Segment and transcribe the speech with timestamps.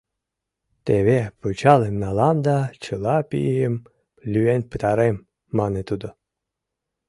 [0.85, 3.75] —Теве пычалым налам да чыла пийым
[4.31, 5.17] лӱен пытарем!—
[5.57, 6.09] мане тудо.